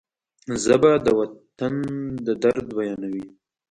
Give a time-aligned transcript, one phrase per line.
[0.63, 1.73] ژبه د وطن
[2.25, 3.25] د درد بیانوي